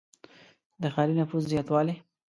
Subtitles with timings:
[0.81, 1.95] •د ښاري نفوس زیاتوالی.